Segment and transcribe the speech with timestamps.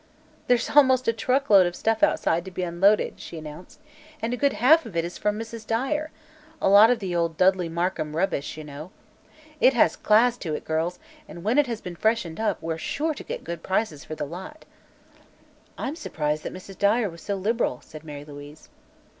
[0.47, 3.79] "There's almost a truck load of stuff outside, to be unloaded," she announced,
[4.19, 5.63] "and a good half of it is from Mrs.
[5.67, 6.09] Dyer
[6.59, 8.89] a lot of the old Dudley Markham rubbish, you know.
[9.59, 13.13] It has class to it, girls, and when it has been freshened up, we're sure
[13.13, 14.65] to get good prices for the lot."
[15.77, 16.79] "I'm surprised that Mrs.
[16.79, 18.69] Dyer was so liberal," said Mary Louise.